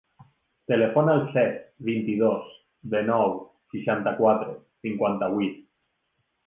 [0.71, 2.49] Telefona al set, vint-i-dos,
[2.97, 3.37] dinou,
[3.75, 5.67] seixanta-quatre, cinquanta-vuit.